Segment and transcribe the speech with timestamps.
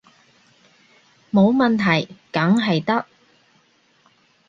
[1.31, 3.05] 冇問題，梗係得